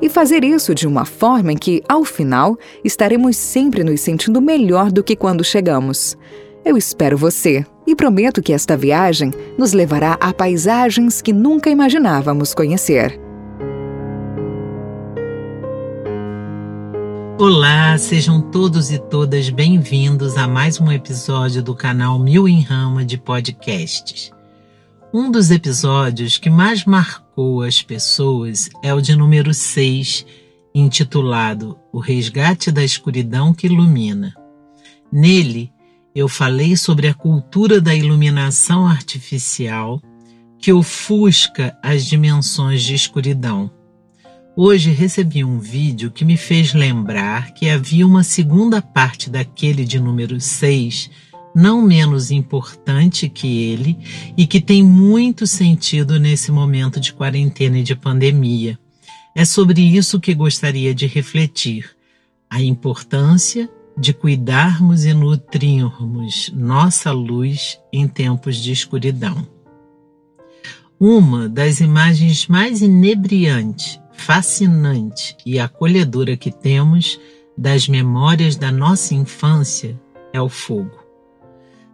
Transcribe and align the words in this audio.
e 0.00 0.08
fazer 0.08 0.44
isso 0.44 0.74
de 0.74 0.86
uma 0.86 1.04
forma 1.04 1.52
em 1.52 1.56
que, 1.56 1.82
ao 1.88 2.04
final, 2.04 2.56
estaremos 2.84 3.36
sempre 3.36 3.82
nos 3.82 4.00
sentindo 4.00 4.40
melhor 4.40 4.92
do 4.92 5.02
que 5.02 5.16
quando 5.16 5.44
chegamos. 5.44 6.16
Eu 6.64 6.76
espero 6.76 7.16
você 7.16 7.64
e 7.86 7.96
prometo 7.96 8.42
que 8.42 8.52
esta 8.52 8.76
viagem 8.76 9.32
nos 9.56 9.72
levará 9.72 10.14
a 10.20 10.32
paisagens 10.32 11.22
que 11.22 11.32
nunca 11.32 11.70
imaginávamos 11.70 12.52
conhecer. 12.52 13.18
Olá, 17.38 17.96
sejam 17.96 18.40
todos 18.40 18.90
e 18.90 18.98
todas 18.98 19.48
bem-vindos 19.48 20.36
a 20.36 20.48
mais 20.48 20.80
um 20.80 20.90
episódio 20.90 21.62
do 21.62 21.72
canal 21.72 22.18
Mil 22.18 22.48
em 22.48 22.60
Rama 22.62 23.04
de 23.04 23.16
Podcasts. 23.16 24.32
Um 25.14 25.30
dos 25.30 25.50
episódios 25.50 26.36
que 26.36 26.50
mais 26.50 26.84
marcou 26.84 27.27
as 27.64 27.80
pessoas 27.82 28.68
é 28.82 28.92
o 28.92 29.00
de 29.00 29.14
número 29.14 29.54
6, 29.54 30.26
intitulado 30.74 31.78
O 31.92 32.00
Resgate 32.00 32.72
da 32.72 32.82
Escuridão 32.82 33.54
que 33.54 33.68
Ilumina. 33.68 34.34
Nele, 35.10 35.70
eu 36.12 36.28
falei 36.28 36.76
sobre 36.76 37.06
a 37.06 37.14
cultura 37.14 37.80
da 37.80 37.94
iluminação 37.94 38.88
artificial 38.88 40.02
que 40.58 40.72
ofusca 40.72 41.78
as 41.80 42.04
dimensões 42.04 42.82
de 42.82 42.96
escuridão. 42.96 43.70
Hoje 44.56 44.90
recebi 44.90 45.44
um 45.44 45.60
vídeo 45.60 46.10
que 46.10 46.24
me 46.24 46.36
fez 46.36 46.74
lembrar 46.74 47.52
que 47.54 47.70
havia 47.70 48.04
uma 48.04 48.24
segunda 48.24 48.82
parte 48.82 49.30
daquele 49.30 49.84
de 49.84 50.00
número 50.00 50.40
6 50.40 51.08
não 51.58 51.82
menos 51.82 52.30
importante 52.30 53.28
que 53.28 53.64
ele 53.64 53.98
e 54.36 54.46
que 54.46 54.60
tem 54.60 54.80
muito 54.80 55.44
sentido 55.44 56.16
nesse 56.16 56.52
momento 56.52 57.00
de 57.00 57.12
quarentena 57.12 57.78
e 57.78 57.82
de 57.82 57.96
pandemia. 57.96 58.78
É 59.34 59.44
sobre 59.44 59.80
isso 59.80 60.20
que 60.20 60.32
gostaria 60.34 60.94
de 60.94 61.08
refletir: 61.08 61.90
a 62.48 62.62
importância 62.62 63.68
de 63.98 64.12
cuidarmos 64.12 65.04
e 65.04 65.12
nutrirmos 65.12 66.52
nossa 66.54 67.10
luz 67.10 67.80
em 67.92 68.06
tempos 68.06 68.56
de 68.58 68.70
escuridão. 68.70 69.44
Uma 71.00 71.48
das 71.48 71.80
imagens 71.80 72.46
mais 72.46 72.82
inebriante, 72.82 74.00
fascinante 74.12 75.36
e 75.44 75.58
acolhedora 75.58 76.36
que 76.36 76.52
temos 76.52 77.18
das 77.56 77.88
memórias 77.88 78.54
da 78.54 78.70
nossa 78.70 79.12
infância 79.12 80.00
é 80.32 80.40
o 80.40 80.48
fogo 80.48 80.97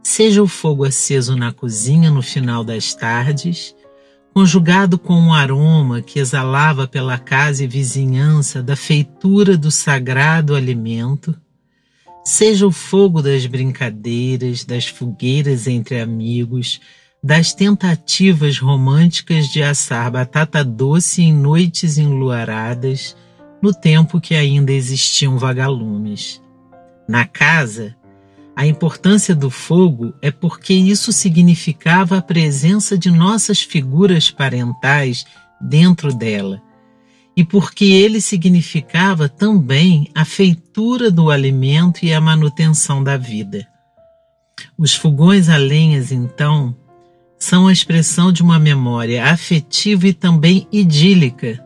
seja 0.04 0.42
o 0.42 0.46
fogo 0.46 0.84
aceso 0.84 1.34
na 1.34 1.50
cozinha 1.50 2.10
no 2.10 2.20
final 2.20 2.62
das 2.62 2.94
tardes, 2.94 3.74
conjugado 4.34 4.98
com 4.98 5.14
um 5.14 5.32
aroma 5.32 6.02
que 6.02 6.18
exalava 6.18 6.86
pela 6.86 7.16
casa 7.18 7.64
e 7.64 7.66
vizinhança 7.66 8.62
da 8.62 8.76
feitura 8.76 9.56
do 9.56 9.70
sagrado 9.70 10.54
alimento, 10.54 11.34
seja 12.22 12.66
o 12.66 12.70
fogo 12.70 13.22
das 13.22 13.46
brincadeiras, 13.46 14.64
das 14.64 14.86
fogueiras 14.86 15.66
entre 15.66 15.98
amigos, 15.98 16.80
das 17.22 17.54
tentativas 17.54 18.58
românticas 18.58 19.48
de 19.48 19.62
assar 19.62 20.10
batata 20.10 20.62
doce 20.62 21.22
em 21.22 21.32
noites 21.32 21.96
enluaradas, 21.96 23.16
no 23.62 23.72
tempo 23.72 24.20
que 24.20 24.34
ainda 24.34 24.70
existiam 24.70 25.38
vagalumes. 25.38 26.42
Na 27.08 27.24
casa, 27.24 27.96
a 28.56 28.66
importância 28.66 29.34
do 29.34 29.50
fogo 29.50 30.14
é 30.22 30.30
porque 30.30 30.72
isso 30.72 31.12
significava 31.12 32.18
a 32.18 32.22
presença 32.22 32.96
de 32.96 33.10
nossas 33.10 33.60
figuras 33.60 34.30
parentais 34.30 35.24
dentro 35.60 36.14
dela, 36.14 36.62
e 37.36 37.44
porque 37.44 37.84
ele 37.84 38.20
significava 38.20 39.28
também 39.28 40.08
a 40.14 40.24
feitura 40.24 41.10
do 41.10 41.30
alimento 41.30 42.04
e 42.04 42.12
a 42.12 42.20
manutenção 42.20 43.02
da 43.02 43.16
vida. 43.16 43.66
Os 44.78 44.94
fogões 44.94 45.48
a 45.48 45.56
lenhas, 45.56 46.12
então, 46.12 46.76
são 47.36 47.66
a 47.66 47.72
expressão 47.72 48.32
de 48.32 48.42
uma 48.42 48.58
memória 48.58 49.24
afetiva 49.24 50.06
e 50.06 50.12
também 50.12 50.68
idílica. 50.70 51.62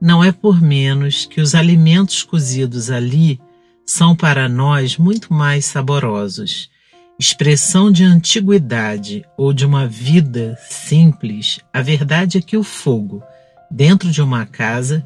Não 0.00 0.22
é 0.22 0.32
por 0.32 0.60
menos 0.60 1.26
que 1.26 1.40
os 1.40 1.54
alimentos 1.54 2.24
cozidos 2.24 2.90
ali 2.90 3.40
são 3.86 4.16
para 4.16 4.48
nós 4.48 4.96
muito 4.96 5.32
mais 5.32 5.64
saborosos. 5.64 6.70
Expressão 7.18 7.92
de 7.92 8.02
antiguidade 8.02 9.24
ou 9.36 9.52
de 9.52 9.64
uma 9.64 9.86
vida 9.86 10.58
simples, 10.68 11.60
a 11.72 11.80
verdade 11.80 12.38
é 12.38 12.40
que 12.42 12.56
o 12.56 12.64
fogo, 12.64 13.22
dentro 13.70 14.10
de 14.10 14.20
uma 14.20 14.46
casa, 14.46 15.04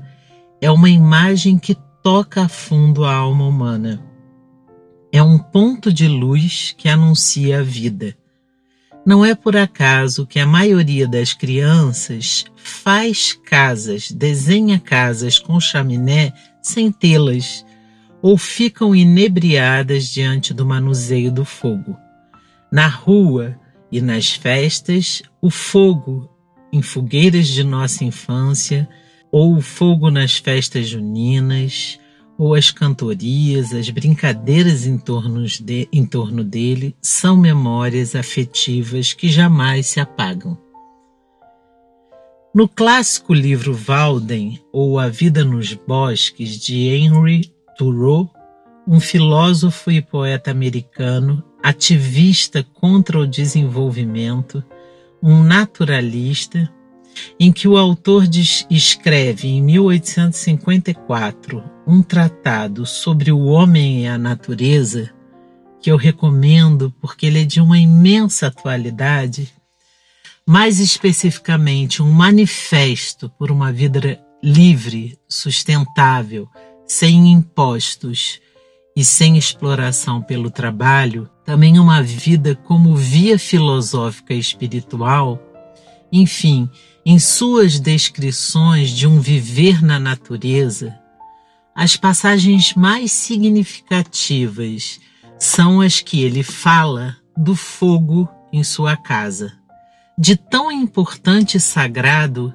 é 0.61 0.71
uma 0.71 0.89
imagem 0.89 1.59
que 1.59 1.77
toca 2.03 2.45
a 2.45 2.49
fundo 2.49 3.05
a 3.05 3.15
alma 3.15 3.47
humana. 3.47 4.03
É 5.13 5.23
um 5.23 5.39
ponto 5.39 5.93
de 5.93 6.09
luz 6.09 6.75
que 6.77 6.89
anuncia 6.89 7.61
a 7.61 7.63
vida. 7.63 8.17
Não 9.05 9.25
é 9.25 9.35
por 9.35 9.57
acaso 9.57 10.27
que 10.27 10.39
a 10.39 10.47
maioria 10.47 11.07
das 11.07 11.33
crianças 11.33 12.45
faz 12.57 13.33
casas, 13.33 14.11
desenha 14.11 14.79
casas 14.79 15.39
com 15.39 15.59
chaminé 15.61 16.33
sem 16.63 16.93
tê-las 16.93 17.65
ou 18.23 18.37
ficam 18.37 18.95
inebriadas 18.95 20.09
diante 20.09 20.53
do 20.53 20.67
manuseio 20.67 21.31
do 21.31 21.45
fogo. 21.45 21.97
Na 22.71 22.87
rua 22.87 23.59
e 23.91 24.01
nas 24.01 24.33
festas, 24.33 25.23
o 25.41 25.51
fogo 25.51 26.29
em 26.73 26.83
fogueiras 26.83 27.49
de 27.49 27.65
nossa 27.65 28.05
infância, 28.05 28.89
ou 29.33 29.57
o 29.57 29.61
fogo 29.61 30.11
nas 30.11 30.37
festas 30.37 30.89
juninas, 30.89 31.99
ou 32.37 32.55
as 32.55 32.71
cantorias, 32.71 33.73
as 33.73 33.91
brincadeiras 33.91 34.87
em 34.87 34.99
torno, 34.99 35.45
de, 35.45 35.89
em 35.93 36.07
torno 36.07 36.45
dele, 36.45 36.95
são 37.01 37.37
memórias 37.37 38.15
afetivas 38.15 39.13
que 39.13 39.29
jamais 39.29 39.87
se 39.87 39.99
apagam. 39.99 40.57
No 42.55 42.69
clássico 42.69 43.35
livro 43.35 43.75
Walden, 43.75 44.61
ou 44.73 44.99
A 44.99 45.09
Vida 45.09 45.45
nos 45.45 45.75
Bosques, 45.75 46.59
de 46.59 46.89
Henry 46.89 47.53
Thoreau, 47.79 48.31
um 48.87 48.99
filósofo 48.99 49.91
e 49.93 50.01
poeta 50.03 50.51
americano, 50.51 51.45
ativista 51.63 52.67
contra 52.75 53.21
o 53.21 53.27
desenvolvimento, 53.27 54.65
um 55.23 55.45
naturalista, 55.45 56.69
em 57.39 57.53
que 57.53 57.69
o 57.69 57.77
autor 57.77 58.25
escreve 58.69 59.47
em 59.49 59.63
1854 59.63 61.63
um 61.87 62.03
tratado 62.03 62.85
sobre 62.85 63.31
o 63.31 63.45
homem 63.45 64.03
e 64.03 64.09
a 64.09 64.19
natureza, 64.19 65.15
que 65.81 65.89
eu 65.91 65.97
recomendo 65.97 66.93
porque 67.01 67.27
ele 67.27 67.43
é 67.43 67.45
de 67.45 67.61
uma 67.61 67.79
imensa 67.79 68.49
atualidade, 68.49 69.53
mais 70.45 70.81
especificamente 70.81 72.03
um 72.03 72.11
manifesto 72.11 73.31
por 73.39 73.53
uma 73.53 73.73
vida 73.73 74.21
livre, 74.43 75.17
sustentável, 75.29 76.49
sem 76.89 77.31
impostos 77.31 78.41
e 78.97 79.05
sem 79.05 79.37
exploração 79.37 80.21
pelo 80.21 80.51
trabalho, 80.51 81.31
também 81.45 81.79
uma 81.79 82.03
vida 82.03 82.57
como 82.57 82.97
via 82.97 83.39
filosófica 83.39 84.35
e 84.35 84.39
espiritual, 84.39 85.41
enfim, 86.11 86.69
em 87.05 87.19
suas 87.19 87.79
descrições 87.79 88.91
de 88.91 89.07
um 89.07 89.21
viver 89.21 89.83
na 89.83 90.01
natureza, 90.01 90.99
as 91.75 91.97
passagens 91.97 92.75
mais 92.75 93.13
significativas 93.13 94.99
são 95.39 95.81
as 95.81 96.01
que 96.01 96.23
ele 96.23 96.43
fala 96.43 97.17
do 97.37 97.55
fogo 97.55 98.29
em 98.53 98.65
sua 98.65 98.97
casa. 98.97 99.53
De 100.19 100.35
tão 100.35 100.73
importante 100.73 101.57
e 101.57 101.61
sagrado 101.61 102.53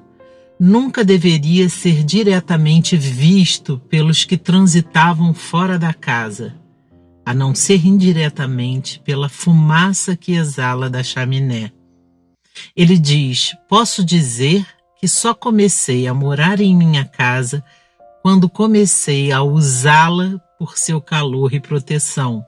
nunca 0.58 1.04
deveria 1.04 1.68
ser 1.68 2.02
diretamente 2.04 2.96
visto 2.96 3.78
pelos 3.88 4.24
que 4.24 4.36
transitavam 4.36 5.34
fora 5.34 5.78
da 5.78 5.92
casa, 5.92 6.54
a 7.24 7.34
não 7.34 7.54
ser 7.54 7.84
indiretamente 7.84 9.00
pela 9.00 9.28
fumaça 9.28 10.16
que 10.16 10.32
exala 10.32 10.88
da 10.88 11.02
chaminé. 11.02 11.72
Ele 12.76 12.98
diz: 12.98 13.54
Posso 13.68 14.04
dizer 14.04 14.66
que 15.00 15.08
só 15.08 15.34
comecei 15.34 16.06
a 16.06 16.14
morar 16.14 16.60
em 16.60 16.76
minha 16.76 17.04
casa 17.04 17.64
quando 18.22 18.48
comecei 18.48 19.32
a 19.32 19.42
usá-la 19.42 20.40
por 20.58 20.78
seu 20.78 21.00
calor 21.00 21.52
e 21.52 21.60
proteção, 21.60 22.44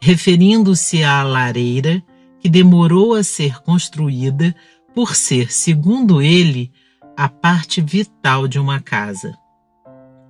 referindo-se 0.00 1.02
à 1.02 1.22
lareira 1.22 2.02
que 2.40 2.48
demorou 2.48 3.14
a 3.14 3.22
ser 3.22 3.60
construída 3.62 4.54
por 4.94 5.14
ser, 5.14 5.52
segundo 5.52 6.22
ele, 6.22 6.72
a 7.20 7.28
parte 7.28 7.82
vital 7.82 8.48
de 8.48 8.58
uma 8.58 8.80
casa. 8.80 9.36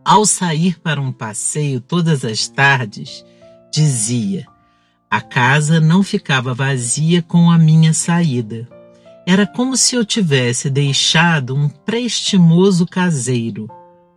Ao 0.05 0.27
sair 0.27 0.81
para 0.81 1.01
um 1.01 1.13
passeio 1.13 1.81
todas 1.81 2.25
as 2.25 2.49
tardes, 2.49 3.25
dizia: 3.73 4.45
a 5.09 5.21
casa 5.21 5.79
não 5.79 6.03
ficava 6.03 6.53
vazia 6.53 7.23
com 7.23 7.49
a 7.49 7.57
minha 7.57 7.95
saída. 7.95 8.69
Era 9.25 9.47
como 9.47 9.77
se 9.77 9.95
eu 9.95 10.05
tivesse 10.05 10.69
deixado 10.69 11.55
um 11.55 11.69
prestimoso 11.69 12.85
caseiro. 12.85 13.69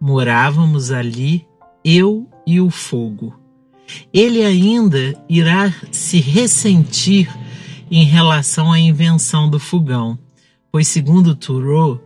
Morávamos 0.02 0.92
ali, 0.92 1.46
eu 1.86 2.28
e 2.44 2.60
o 2.60 2.72
fogo. 2.72 3.40
Ele 4.12 4.44
ainda 4.44 5.14
irá 5.30 5.72
se 5.92 6.20
ressentir 6.20 7.30
em 7.92 8.04
relação 8.04 8.72
à 8.72 8.80
invenção 8.80 9.48
do 9.48 9.60
fogão, 9.60 10.18
pois, 10.72 10.88
segundo 10.88 11.36
Thoreau, 11.36 12.02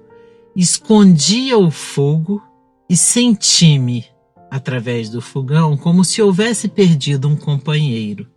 escondia 0.60 1.56
o 1.56 1.70
fogo 1.70 2.42
e 2.90 2.98
senti-me, 2.98 4.08
através 4.50 5.08
do 5.08 5.22
fogão, 5.22 5.78
como 5.78 6.04
se 6.04 6.20
houvesse 6.20 6.68
perdido 6.68 7.28
um 7.28 7.36
companheiro. 7.36 8.28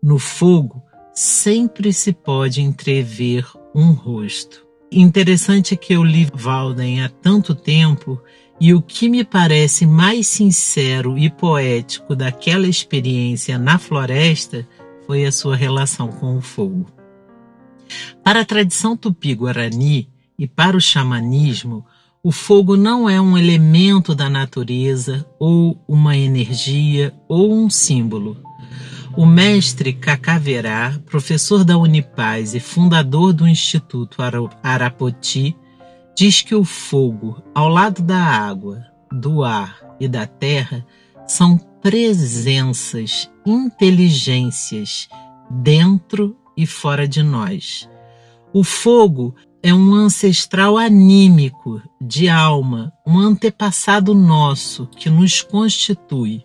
No 0.00 0.20
fogo 0.20 0.80
sempre 1.12 1.92
se 1.92 2.12
pode 2.12 2.62
entrever 2.62 3.44
um 3.74 3.90
rosto. 3.90 4.64
Interessante 4.92 5.76
que 5.76 5.94
eu 5.94 6.04
li 6.04 6.28
Walden 6.32 7.02
há 7.02 7.08
tanto 7.08 7.56
tempo 7.56 8.22
e 8.60 8.72
o 8.72 8.80
que 8.80 9.08
me 9.08 9.24
parece 9.24 9.84
mais 9.84 10.28
sincero 10.28 11.18
e 11.18 11.28
poético 11.28 12.14
daquela 12.14 12.68
experiência 12.68 13.58
na 13.58 13.78
floresta 13.78 14.64
foi 15.08 15.26
a 15.26 15.32
sua 15.32 15.56
relação 15.56 16.06
com 16.06 16.36
o 16.36 16.40
fogo. 16.40 16.86
Para 18.22 18.42
a 18.42 18.44
tradição 18.44 18.96
tupi-guarani 18.96 20.08
e 20.38 20.46
para 20.46 20.76
o 20.76 20.80
xamanismo, 20.80 21.84
o 22.22 22.30
fogo 22.30 22.76
não 22.76 23.08
é 23.08 23.20
um 23.20 23.36
elemento 23.36 24.14
da 24.14 24.28
natureza 24.28 25.26
ou 25.38 25.82
uma 25.88 26.16
energia 26.16 27.14
ou 27.28 27.52
um 27.52 27.68
símbolo. 27.68 28.42
O 29.16 29.26
mestre 29.26 29.92
Cacaverá, 29.92 31.00
professor 31.06 31.64
da 31.64 31.76
Unipaz 31.76 32.54
e 32.54 32.60
fundador 32.60 33.32
do 33.32 33.48
Instituto 33.48 34.18
Arapoti, 34.62 35.56
diz 36.16 36.42
que 36.42 36.54
o 36.54 36.64
fogo, 36.64 37.42
ao 37.54 37.68
lado 37.68 38.02
da 38.02 38.20
água, 38.20 38.84
do 39.10 39.42
ar 39.42 39.78
e 39.98 40.06
da 40.06 40.26
terra, 40.26 40.84
são 41.26 41.58
presenças, 41.82 43.30
inteligências 43.46 45.08
dentro 45.50 46.36
e 46.56 46.66
fora 46.66 47.06
de 47.06 47.22
nós. 47.22 47.88
O 48.52 48.64
fogo 48.64 49.34
é 49.62 49.74
um 49.74 49.94
ancestral 49.94 50.78
anímico, 50.78 51.82
de 52.00 52.28
alma, 52.28 52.92
um 53.06 53.18
antepassado 53.18 54.14
nosso 54.14 54.86
que 54.86 55.10
nos 55.10 55.42
constitui. 55.42 56.44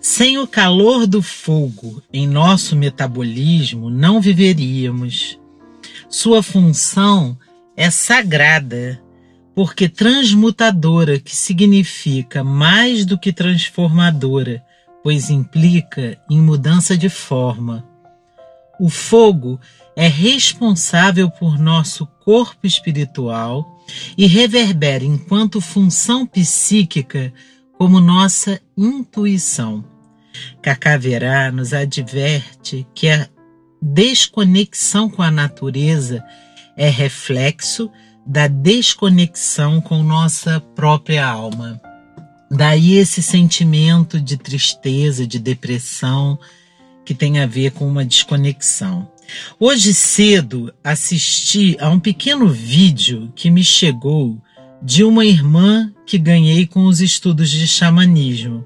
Sem 0.00 0.38
o 0.38 0.46
calor 0.46 1.06
do 1.06 1.20
fogo 1.20 2.00
em 2.12 2.26
nosso 2.26 2.76
metabolismo, 2.76 3.90
não 3.90 4.20
viveríamos. 4.20 5.38
Sua 6.08 6.42
função 6.42 7.36
é 7.76 7.90
sagrada, 7.90 9.02
porque 9.54 9.88
transmutadora, 9.88 11.18
que 11.18 11.34
significa 11.34 12.44
mais 12.44 13.04
do 13.04 13.18
que 13.18 13.32
transformadora, 13.32 14.64
pois 15.02 15.30
implica 15.30 16.16
em 16.30 16.40
mudança 16.40 16.96
de 16.96 17.08
forma. 17.08 17.84
O 18.80 18.88
fogo 18.88 19.60
é 19.98 20.06
responsável 20.06 21.28
por 21.28 21.58
nosso 21.58 22.06
corpo 22.24 22.64
espiritual 22.64 23.82
e 24.16 24.28
reverbera 24.28 25.04
enquanto 25.04 25.60
função 25.60 26.24
psíquica 26.24 27.32
como 27.76 27.98
nossa 28.00 28.60
intuição. 28.76 29.84
Cacaverá 30.62 31.50
nos 31.50 31.72
adverte 31.72 32.86
que 32.94 33.10
a 33.10 33.28
desconexão 33.82 35.10
com 35.10 35.20
a 35.20 35.32
natureza 35.32 36.24
é 36.76 36.88
reflexo 36.88 37.90
da 38.24 38.46
desconexão 38.46 39.80
com 39.80 40.04
nossa 40.04 40.60
própria 40.76 41.26
alma. 41.26 41.80
Daí 42.48 42.94
esse 42.94 43.20
sentimento 43.20 44.20
de 44.20 44.36
tristeza, 44.36 45.26
de 45.26 45.40
depressão, 45.40 46.38
que 47.04 47.14
tem 47.14 47.40
a 47.40 47.46
ver 47.46 47.72
com 47.72 47.84
uma 47.88 48.04
desconexão. 48.04 49.10
Hoje 49.60 49.92
cedo 49.92 50.72
assisti 50.82 51.76
a 51.80 51.90
um 51.90 52.00
pequeno 52.00 52.48
vídeo 52.48 53.32
que 53.34 53.50
me 53.50 53.62
chegou 53.62 54.40
de 54.82 55.04
uma 55.04 55.24
irmã 55.24 55.92
que 56.06 56.16
ganhei 56.16 56.66
com 56.66 56.86
os 56.86 57.00
estudos 57.00 57.50
de 57.50 57.66
xamanismo. 57.66 58.64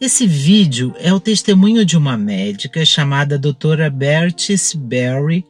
Esse 0.00 0.26
vídeo 0.26 0.94
é 0.98 1.12
o 1.12 1.20
testemunho 1.20 1.84
de 1.84 1.96
uma 1.96 2.16
médica 2.16 2.84
chamada 2.84 3.38
doutora 3.38 3.88
Bertis 3.88 4.74
Berry. 4.74 5.44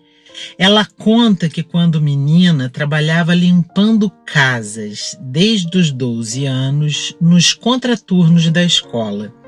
Ela 0.57 0.87
conta 0.87 1.49
que 1.49 1.63
quando 1.63 2.01
menina 2.01 2.69
trabalhava 2.69 3.35
limpando 3.35 4.11
casas 4.25 5.19
desde 5.21 5.77
os 5.77 5.91
12 5.91 6.47
anos 6.47 7.15
nos 7.21 7.53
contraturnos 7.53 8.49
da 8.51 8.63
escola 8.63 9.40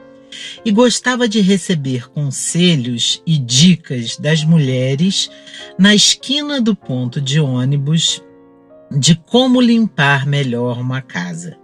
e 0.65 0.71
gostava 0.71 1.29
de 1.29 1.41
receber 1.41 2.09
conselhos 2.11 3.23
e 3.27 3.39
dicas 3.39 4.17
das 4.17 4.45
mulheres 4.45 5.31
na 5.79 5.95
esquina 5.95 6.61
do 6.61 6.75
ponto 6.75 7.21
de 7.21 7.41
ônibus 7.41 8.23
de 8.91 9.15
como 9.15 9.61
limpar 9.61 10.27
melhor 10.27 10.79
uma 10.79 11.01
casa. 11.01 11.57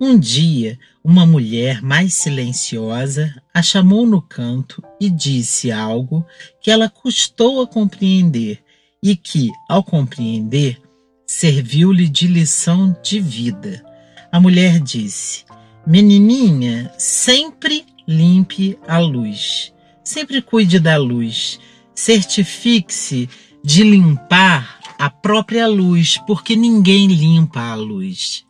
Um 0.00 0.16
dia, 0.16 0.78
uma 1.02 1.26
mulher 1.26 1.82
mais 1.82 2.14
silenciosa 2.14 3.34
a 3.52 3.60
chamou 3.62 4.06
no 4.06 4.22
canto 4.22 4.82
e 5.00 5.10
disse 5.10 5.72
algo 5.72 6.24
que 6.60 6.70
ela 6.70 6.88
custou 6.88 7.62
a 7.62 7.66
compreender 7.66 8.62
e 9.02 9.16
que, 9.16 9.50
ao 9.68 9.82
compreender, 9.82 10.80
serviu-lhe 11.26 12.08
de 12.08 12.26
lição 12.28 12.96
de 13.02 13.20
vida. 13.20 13.84
A 14.30 14.38
mulher 14.38 14.78
disse: 14.78 15.44
Menininha, 15.86 16.92
sempre 16.98 17.84
limpe 18.08 18.78
a 18.88 18.98
luz. 18.98 19.72
Sempre 20.02 20.40
cuide 20.40 20.80
da 20.80 20.96
luz. 20.96 21.60
Certifique-se 21.94 23.28
de 23.62 23.84
limpar 23.84 24.80
a 24.98 25.10
própria 25.10 25.68
luz, 25.68 26.18
porque 26.26 26.56
ninguém 26.56 27.06
limpa 27.06 27.60
a 27.60 27.74
luz. 27.74 28.46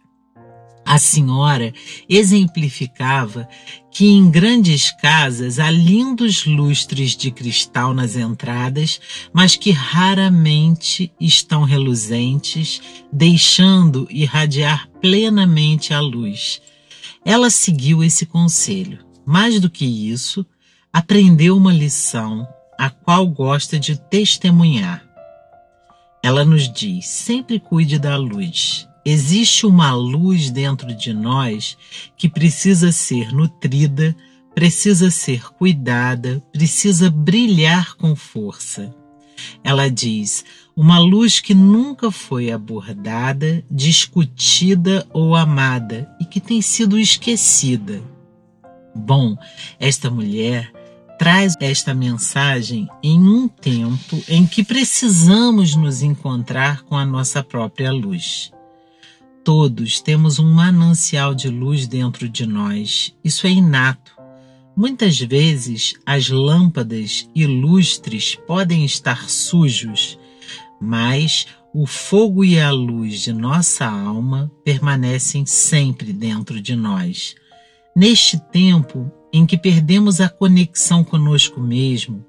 A 0.87 0.97
senhora 0.97 1.75
exemplificava 2.09 3.47
que 3.91 4.07
em 4.07 4.31
grandes 4.31 4.91
casas 4.91 5.59
há 5.59 5.71
lindos 5.71 6.47
lustres 6.47 7.15
de 7.15 7.31
cristal 7.31 7.93
nas 7.93 8.17
entradas, 8.17 8.99
mas 9.31 9.55
que 9.55 9.71
raramente 9.71 11.13
estão 11.21 11.65
reluzentes, 11.65 12.81
deixando 13.13 14.07
irradiar 14.09 14.89
plenamente 15.01 15.93
a 15.93 16.01
luz. 16.01 16.63
Ela 17.23 17.51
seguiu 17.51 18.03
esse 18.03 18.25
conselho. 18.25 19.08
Mais 19.31 19.61
do 19.61 19.69
que 19.69 19.85
isso, 19.85 20.47
aprendeu 20.91 21.55
uma 21.55 21.71
lição 21.71 22.49
a 22.79 22.89
qual 22.89 23.27
gosta 23.29 23.79
de 23.79 23.95
testemunhar. 23.95 25.07
Ela 26.25 26.47
nos 26.47 26.67
diz: 26.73 27.07
sempre 27.09 27.61
cuide 27.61 27.99
da 27.99 28.17
luz. 28.17 28.89
Existe 29.05 29.67
uma 29.67 29.93
luz 29.93 30.51
dentro 30.51 30.95
de 30.95 31.13
nós 31.13 31.77
que 32.17 32.27
precisa 32.27 32.91
ser 32.91 33.31
nutrida, 33.31 34.17
precisa 34.55 35.11
ser 35.11 35.53
cuidada, 35.59 36.43
precisa 36.51 37.11
brilhar 37.11 37.97
com 37.97 38.17
força. 38.17 38.97
Ela 39.63 39.91
diz: 39.91 40.43
uma 40.75 40.99
luz 40.99 41.39
que 41.39 41.53
nunca 41.53 42.11
foi 42.11 42.51
abordada, 42.51 43.63
discutida 43.71 45.07
ou 45.13 45.37
amada 45.37 46.11
e 46.19 46.25
que 46.25 46.41
tem 46.41 46.63
sido 46.63 46.99
esquecida. 46.99 48.03
Bom, 48.95 49.37
esta 49.79 50.11
mulher 50.11 50.73
traz 51.19 51.55
esta 51.61 51.93
mensagem 51.93 52.89
em 53.03 53.21
um 53.21 53.49
tempo 53.49 54.23
em 54.29 54.47
que 54.47 54.63
precisamos 54.63 55.75
nos 55.75 56.01
encontrar 56.01 56.83
com 56.83 56.97
a 56.97 57.05
nossa 57.05 57.43
própria 57.43 57.91
luz. 57.91 58.53
Todos 59.43 60.01
temos 60.01 60.39
um 60.39 60.53
manancial 60.53 61.35
de 61.35 61.49
luz 61.49 61.89
dentro 61.89 62.29
de 62.29 62.47
nós, 62.47 63.15
isso 63.25 63.47
é 63.47 63.51
inato. 63.51 64.13
Muitas 64.77 65.19
vezes 65.19 65.95
as 66.07 66.29
lâmpadas 66.29 67.29
e 67.35 67.47
lustres 67.47 68.37
podem 68.47 68.85
estar 68.85 69.29
sujos, 69.29 70.17
mas 70.81 71.49
o 71.75 71.85
fogo 71.85 72.45
e 72.45 72.61
a 72.61 72.71
luz 72.71 73.23
de 73.23 73.33
nossa 73.33 73.87
alma 73.87 74.53
permanecem 74.65 75.45
sempre 75.45 76.13
dentro 76.13 76.61
de 76.61 76.77
nós. 76.77 77.35
Neste 77.99 78.39
tempo 78.39 79.11
em 79.33 79.45
que 79.45 79.59
perdemos 79.59 80.21
a 80.21 80.29
conexão 80.29 81.03
conosco 81.03 81.59
mesmo, 81.59 82.25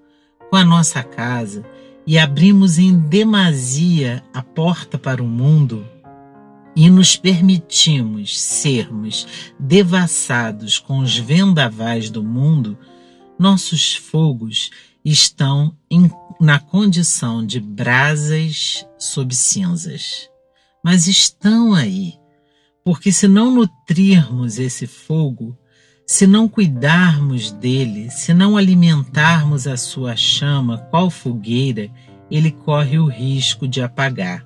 com 0.50 0.56
a 0.56 0.66
nossa 0.66 1.04
casa 1.04 1.64
e 2.08 2.18
abrimos 2.18 2.80
em 2.80 2.98
demasia 2.98 4.24
a 4.34 4.42
porta 4.42 4.98
para 4.98 5.22
o 5.22 5.28
mundo 5.28 5.86
e 6.76 6.90
nos 6.90 7.16
permitimos 7.16 8.42
sermos 8.42 9.28
devassados 9.60 10.80
com 10.80 10.98
os 10.98 11.16
vendavais 11.16 12.10
do 12.10 12.24
mundo, 12.24 12.76
nossos 13.38 13.94
fogos 13.94 14.72
estão 15.06 15.78
em, 15.88 16.10
na 16.42 16.58
condição 16.58 17.46
de 17.46 17.60
brasas 17.60 18.88
sob 18.98 19.36
cinzas. 19.36 20.32
Mas 20.84 21.06
estão 21.06 21.76
aí, 21.76 22.19
porque 22.84 23.12
se 23.12 23.28
não 23.28 23.52
nutrirmos 23.52 24.58
esse 24.58 24.88
fogo, 24.88 25.58
se 26.06 26.26
não 26.26 26.48
cuidarmos 26.48 27.52
dele, 27.52 28.10
se 28.10 28.34
não 28.34 28.58
alimentarmos 28.58 29.68
a 29.68 29.78
sua 29.78 30.16
chama, 30.16 30.78
qual 30.90 31.10
fogueira, 31.10 31.90
ele 32.32 32.52
corre 32.52 32.98
o 32.98 33.06
risco 33.06 33.68
de 33.68 33.82
apagar. 33.82 34.46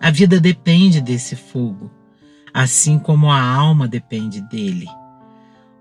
A 0.00 0.10
vida 0.10 0.40
depende 0.40 1.00
desse 1.00 1.36
fogo, 1.36 1.90
assim 2.54 2.98
como 2.98 3.30
a 3.30 3.40
alma 3.40 3.86
depende 3.86 4.40
dele. 4.40 4.86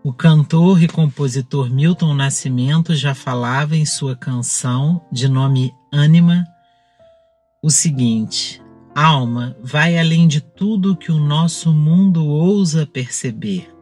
O 0.04 0.12
cantor 0.12 0.82
e 0.82 0.88
compositor 0.88 1.70
Milton 1.70 2.14
Nascimento 2.14 2.96
já 2.96 3.14
falava 3.14 3.76
em 3.76 3.86
sua 3.86 4.16
canção 4.16 5.06
de 5.12 5.28
nome 5.28 5.74
Ânima 5.92 6.46
o 7.62 7.70
seguinte: 7.70 8.62
Alma 9.00 9.56
vai 9.62 9.98
além 9.98 10.27
de 10.27 10.42
tudo 10.42 10.96
que 10.98 11.12
o 11.12 11.20
nosso 11.20 11.72
mundo 11.72 12.25
ousa 12.25 12.86
perceber 12.86 13.77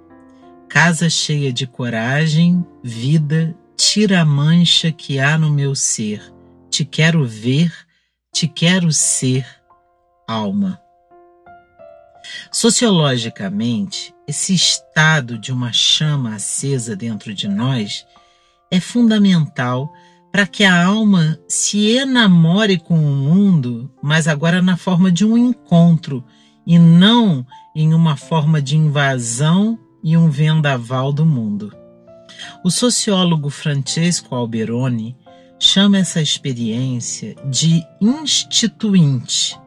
casa 0.76 1.10
cheia 1.10 1.54
de 1.54 1.66
coragem, 1.66 2.66
vida, 2.84 3.56
tira 3.78 4.20
a 4.20 4.26
mancha 4.26 4.92
que 4.92 5.20
há 5.20 5.38
no 5.38 5.50
meu 5.50 5.74
ser. 5.74 6.22
Te 6.70 6.84
quero 6.84 7.26
ver, 7.26 7.72
te 8.34 8.46
quero 8.46 8.92
ser, 8.92 9.48
alma. 10.28 10.78
Sociologicamente, 12.52 14.14
esse 14.28 14.54
estado 14.54 15.38
de 15.38 15.54
uma 15.54 15.72
chama 15.72 16.36
acesa 16.36 16.94
dentro 16.94 17.34
de 17.34 17.48
nós 17.48 18.06
é 18.70 18.82
fundamental 18.82 19.90
para 20.36 20.46
que 20.46 20.66
a 20.66 20.86
alma 20.86 21.40
se 21.48 21.96
enamore 21.96 22.78
com 22.78 22.96
o 22.96 23.16
mundo, 23.16 23.90
mas 24.04 24.28
agora 24.28 24.62
na 24.62 24.76
forma 24.76 25.10
de 25.10 25.24
um 25.24 25.38
encontro 25.38 26.26
e 26.68 26.78
não 26.78 27.48
em 27.74 27.94
uma 27.94 28.18
forma 28.18 28.62
de 28.62 28.76
invasão 28.76 29.80
e 30.04 30.18
um 30.18 30.30
vendaval 30.30 31.14
do 31.14 31.26
mundo. 31.26 31.74
O 32.66 32.70
sociólogo 32.70 33.50
Francesco 33.50 34.36
Alberoni 34.36 35.16
chama 35.58 36.00
essa 36.00 36.22
experiência 36.22 37.34
de 37.50 37.82
instituinte, 38.02 39.58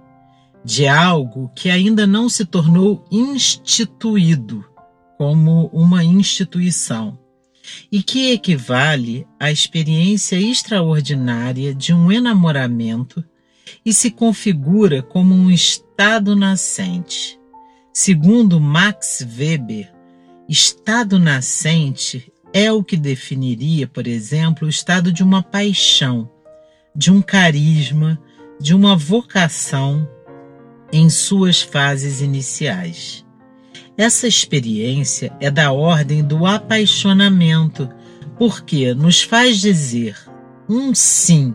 de 0.62 0.86
algo 0.86 1.50
que 1.56 1.70
ainda 1.70 2.06
não 2.06 2.28
se 2.28 2.44
tornou 2.44 3.06
instituído 3.10 4.62
como 5.16 5.70
uma 5.72 6.04
instituição, 6.04 7.18
e 7.90 8.02
que 8.02 8.32
equivale 8.32 9.26
à 9.38 9.50
experiência 9.50 10.36
extraordinária 10.36 11.74
de 11.74 11.92
um 11.92 12.10
enamoramento 12.10 13.24
e 13.84 13.92
se 13.92 14.10
configura 14.10 15.02
como 15.02 15.34
um 15.34 15.50
estado 15.50 16.34
nascente. 16.34 17.38
Segundo 17.92 18.60
Max 18.60 19.26
Weber, 19.36 19.92
Estado 20.48 21.18
nascente 21.18 22.32
é 22.54 22.72
o 22.72 22.82
que 22.82 22.96
definiria, 22.96 23.86
por 23.86 24.06
exemplo, 24.06 24.66
o 24.66 24.70
estado 24.70 25.12
de 25.12 25.22
uma 25.22 25.42
paixão, 25.42 26.30
de 26.96 27.12
um 27.12 27.20
carisma, 27.20 28.18
de 28.58 28.74
uma 28.74 28.96
vocação 28.96 30.08
em 30.90 31.10
suas 31.10 31.60
fases 31.60 32.22
iniciais. 32.22 33.26
Essa 33.98 34.26
experiência 34.26 35.30
é 35.40 35.50
da 35.50 35.72
ordem 35.72 36.24
do 36.24 36.46
apaixonamento, 36.46 37.90
porque 38.38 38.94
nos 38.94 39.22
faz 39.22 39.60
dizer 39.60 40.16
um 40.68 40.94
sim 40.94 41.54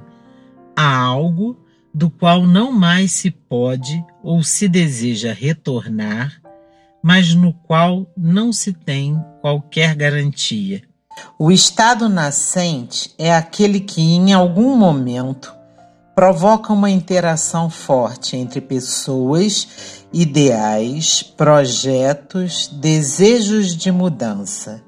a 0.75 0.95
algo 0.95 1.57
do 1.93 2.09
qual 2.09 2.45
não 2.45 2.71
mais 2.71 3.13
se 3.13 3.31
pode 3.31 4.03
ou 4.21 4.43
se 4.43 4.67
deseja 4.67 5.33
retornar 5.33 6.43
mas 7.03 7.35
no 7.35 7.53
qual 7.53 8.07
não 8.15 8.53
se 8.53 8.71
tem 8.71 9.21
qualquer 9.41 9.93
garantia. 9.93 10.81
O 11.38 11.51
estado 11.51 12.07
nascente 12.07 13.13
é 13.17 13.35
aquele 13.35 13.81
que, 13.81 14.01
em 14.01 14.31
algum 14.31 14.77
momento, 14.77 15.53
provoca 16.15 16.71
uma 16.71 16.89
interação 16.89 17.69
forte 17.69 18.38
entre 18.38 18.62
pessoas, 18.62 20.02
ideais, 20.13 21.24
projetos, 21.24 22.67
desejos 22.67 23.75
de 23.75 23.91
mudança. 23.91 24.84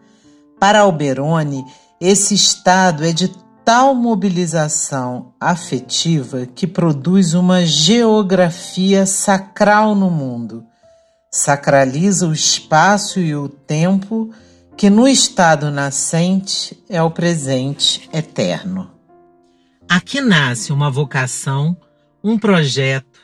Para 0.60 0.82
Alberoni, 0.82 1.65
esse 2.00 2.36
estado 2.36 3.03
é 3.03 3.12
de 3.12 3.29
tal 3.65 3.96
mobilização 3.96 5.34
afetiva 5.39 6.46
que 6.46 6.67
produz 6.67 7.34
uma 7.34 7.65
geografia 7.65 9.05
sacral 9.05 9.96
no 9.96 10.10
mundo 10.12 10.63
sacraliza 11.36 12.29
o 12.29 12.32
espaço 12.32 13.20
e 13.20 13.36
o 13.36 13.50
tempo, 13.50 14.34
que 14.77 14.89
no 14.89 15.05
estado 15.05 15.70
nascente 15.70 16.82
é 16.89 17.03
o 17.03 17.12
presente 17.12 18.10
eterno. 18.13 18.89
Aqui 19.88 20.22
nasce 20.22 20.72
uma 20.72 20.89
vocação, 20.89 21.75
um 22.24 22.39
projeto, 22.39 23.20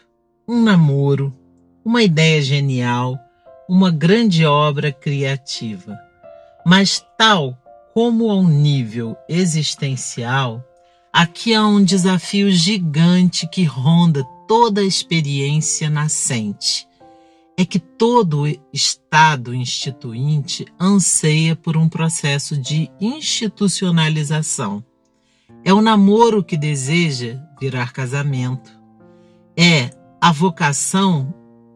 um 0.46 0.62
namoro, 0.62 1.34
uma 1.84 2.04
ideia 2.04 2.42
genial, 2.42 3.18
uma 3.68 3.92
grande 3.92 4.46
obra 4.46 4.92
criativa. 4.92 5.98
Mas, 6.66 7.04
tal 7.18 7.58
como 7.94 8.30
ao 8.30 8.44
nível 8.44 9.18
existencial, 9.28 10.64
aqui 11.12 11.54
há 11.54 11.66
um 11.66 11.84
desafio 11.84 12.50
gigante 12.52 13.48
que 13.48 13.64
ronda 13.64 14.24
toda 14.48 14.82
a 14.82 14.86
experiência 14.86 15.90
nascente 15.90 16.88
é 17.62 17.66
que 17.66 17.80
todo 17.80 18.48
Estado 18.74 19.54
instituinte 19.54 20.66
anseia 20.80 21.56
por 21.56 21.78
um 21.78 21.88
processo 21.88 22.58
de 22.58 22.90
institucionalização. 23.00 24.84
É 25.64 25.72
o 25.72 25.82
namoro 25.82 26.44
que 26.44 26.58
deseja 26.58 27.40
virar 27.60 27.94
casamento. 27.94 28.72
É 29.56 29.92
a 30.20 30.32
vocação 30.32 31.32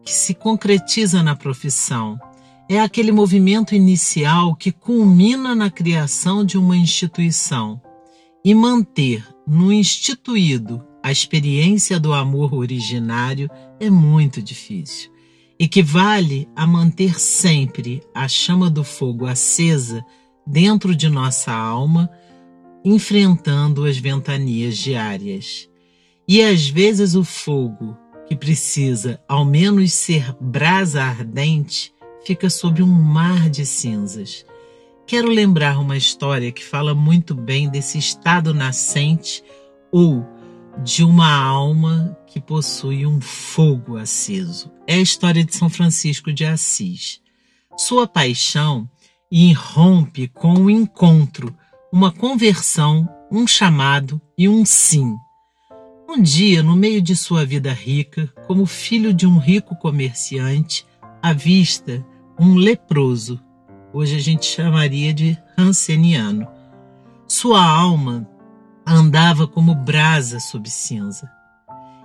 que 0.06 0.12
se 0.14 0.32
concretiza 0.32 1.22
na 1.22 1.36
profissão. 1.36 2.18
É 2.66 2.80
aquele 2.80 3.12
movimento 3.12 3.74
inicial 3.74 4.56
que 4.56 4.72
culmina 4.72 5.54
na 5.54 5.68
criação 5.68 6.46
de 6.46 6.56
uma 6.56 6.76
instituição. 6.76 7.78
E 8.42 8.54
manter 8.54 9.26
no 9.46 9.70
instituído 9.70 10.82
a 11.02 11.12
experiência 11.12 12.00
do 12.00 12.14
amor 12.14 12.54
originário 12.54 13.50
é 13.78 13.90
muito 13.90 14.40
difícil 14.40 15.14
equivale 15.58 16.48
a 16.54 16.66
manter 16.66 17.18
sempre 17.18 18.02
a 18.14 18.28
chama 18.28 18.68
do 18.68 18.84
fogo 18.84 19.26
acesa 19.26 20.04
dentro 20.46 20.94
de 20.94 21.08
nossa 21.08 21.52
alma, 21.52 22.10
enfrentando 22.84 23.84
as 23.84 23.96
ventanias 23.96 24.76
diárias. 24.76 25.68
E 26.28 26.42
às 26.42 26.68
vezes 26.68 27.14
o 27.14 27.24
fogo, 27.24 27.96
que 28.26 28.36
precisa 28.36 29.20
ao 29.28 29.44
menos 29.44 29.92
ser 29.92 30.34
brasa 30.40 31.02
ardente, 31.02 31.92
fica 32.24 32.50
sob 32.50 32.82
um 32.82 32.86
mar 32.86 33.48
de 33.48 33.64
cinzas. 33.64 34.44
Quero 35.06 35.28
lembrar 35.28 35.78
uma 35.78 35.96
história 35.96 36.50
que 36.50 36.64
fala 36.64 36.94
muito 36.94 37.34
bem 37.34 37.68
desse 37.68 37.96
estado 37.98 38.52
nascente 38.52 39.42
ou 39.92 40.26
de 40.82 41.04
uma 41.04 41.32
alma 41.32 42.18
que 42.26 42.40
possui 42.40 43.06
um 43.06 43.20
fogo 43.20 43.96
aceso. 43.96 44.70
É 44.86 44.94
a 44.94 45.00
história 45.00 45.44
de 45.44 45.54
São 45.54 45.70
Francisco 45.70 46.32
de 46.32 46.44
Assis. 46.44 47.20
Sua 47.76 48.06
paixão 48.06 48.88
irrompe 49.30 50.28
com 50.28 50.54
um 50.54 50.70
encontro, 50.70 51.54
uma 51.92 52.12
conversão, 52.12 53.08
um 53.30 53.46
chamado 53.46 54.20
e 54.36 54.48
um 54.48 54.64
sim. 54.64 55.16
Um 56.08 56.22
dia, 56.22 56.62
no 56.62 56.76
meio 56.76 57.02
de 57.02 57.16
sua 57.16 57.44
vida 57.44 57.72
rica, 57.72 58.32
como 58.46 58.64
filho 58.64 59.12
de 59.12 59.26
um 59.26 59.38
rico 59.38 59.74
comerciante, 59.74 60.86
avista 61.20 62.06
um 62.38 62.54
leproso, 62.54 63.42
hoje 63.92 64.14
a 64.14 64.20
gente 64.20 64.46
chamaria 64.46 65.12
de 65.12 65.36
Hanseniano. 65.58 66.46
Sua 67.26 67.60
alma 67.60 68.26
andava 68.86 69.48
como 69.48 69.74
brasa 69.74 70.38
sob 70.38 70.70
cinza. 70.70 71.28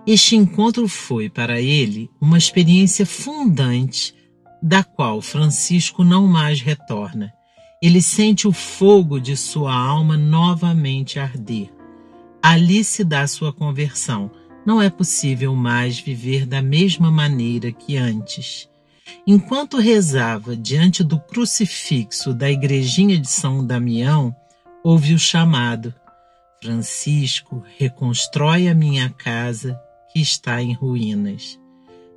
Este 0.05 0.35
encontro 0.35 0.87
foi 0.87 1.29
para 1.29 1.61
ele 1.61 2.09
uma 2.19 2.39
experiência 2.39 3.05
fundante, 3.05 4.15
da 4.63 4.83
qual 4.83 5.21
Francisco 5.21 6.03
não 6.03 6.25
mais 6.27 6.59
retorna. 6.59 7.31
Ele 7.79 8.01
sente 8.01 8.47
o 8.47 8.51
fogo 8.51 9.19
de 9.19 9.37
sua 9.37 9.73
alma 9.73 10.17
novamente 10.17 11.19
arder. 11.19 11.69
Ali 12.41 12.83
se 12.83 13.03
dá 13.03 13.27
sua 13.27 13.53
conversão. 13.53 14.31
Não 14.65 14.81
é 14.81 14.89
possível 14.89 15.55
mais 15.55 15.99
viver 15.99 16.45
da 16.45 16.61
mesma 16.61 17.11
maneira 17.11 17.71
que 17.71 17.97
antes. 17.97 18.69
Enquanto 19.25 19.77
rezava 19.77 20.55
diante 20.55 21.03
do 21.03 21.19
crucifixo 21.19 22.33
da 22.33 22.49
igrejinha 22.49 23.17
de 23.19 23.29
São 23.29 23.65
Damião, 23.65 24.35
ouve 24.83 25.13
o 25.13 25.19
chamado: 25.19 25.93
Francisco, 26.61 27.63
reconstrói 27.77 28.67
a 28.67 28.73
minha 28.73 29.09
casa 29.09 29.79
que 30.11 30.19
está 30.19 30.61
em 30.61 30.73
ruínas. 30.73 31.59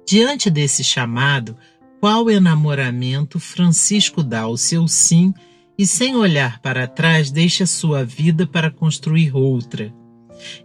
Diante 0.06 0.50
desse 0.50 0.84
chamado, 0.84 1.56
qual 2.00 2.30
enamoramento 2.30 3.40
Francisco 3.40 4.22
dá 4.22 4.40
ao 4.42 4.56
seu 4.56 4.86
sim 4.86 5.32
e, 5.78 5.86
sem 5.86 6.14
olhar 6.14 6.60
para 6.60 6.86
trás, 6.86 7.30
deixa 7.30 7.66
sua 7.66 8.04
vida 8.04 8.46
para 8.46 8.70
construir 8.70 9.34
outra. 9.34 9.92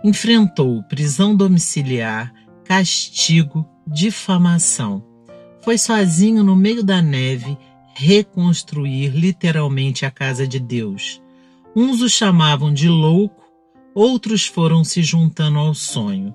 Enfrentou 0.04 0.84
prisão 0.84 1.36
domiciliar, 1.36 2.34
castigo, 2.64 3.68
difamação. 3.88 5.04
Foi 5.62 5.78
sozinho 5.78 6.44
no 6.44 6.56
meio 6.56 6.84
da 6.84 7.02
neve 7.02 7.58
reconstruir 7.94 9.10
literalmente 9.10 10.06
a 10.06 10.12
casa 10.12 10.48
de 10.48 10.60
Deus. 10.60 11.22
Uns 11.76 12.02
o 12.02 12.10
chamavam 12.10 12.74
de 12.74 12.88
louco, 12.88 13.44
outros 13.94 14.46
foram 14.46 14.84
se 14.84 15.04
juntando 15.04 15.60
ao 15.60 15.74
sonho. 15.74 16.34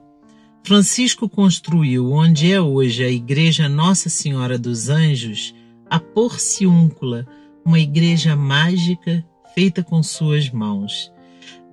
Francisco 0.63 1.29
construiu 1.29 2.13
onde 2.13 2.51
é 2.51 2.61
hoje 2.61 3.05
a 3.05 3.11
Igreja 3.11 3.69
Nossa 3.69 4.09
Senhora 4.09 4.59
dos 4.59 4.89
Anjos, 4.89 5.55
a 5.89 6.01
Porciúncula, 6.01 7.27
uma 7.65 7.79
igreja 7.79 8.35
mágica 8.35 9.25
feita 9.55 9.83
com 9.83 10.03
suas 10.03 10.51
mãos. 10.51 11.13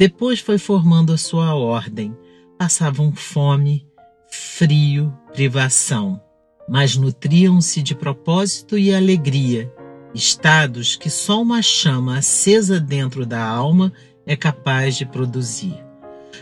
Depois 0.01 0.39
foi 0.39 0.57
formando 0.57 1.13
a 1.13 1.17
sua 1.17 1.53
ordem. 1.53 2.17
Passavam 2.57 3.13
fome, 3.13 3.85
frio, 4.31 5.15
privação, 5.31 6.19
mas 6.67 6.97
nutriam-se 6.97 7.83
de 7.83 7.93
propósito 7.93 8.79
e 8.79 8.91
alegria, 8.91 9.71
estados 10.11 10.95
que 10.95 11.07
só 11.07 11.39
uma 11.39 11.61
chama 11.61 12.17
acesa 12.17 12.79
dentro 12.79 13.27
da 13.27 13.45
alma 13.45 13.93
é 14.25 14.35
capaz 14.35 14.97
de 14.97 15.05
produzir. 15.05 15.77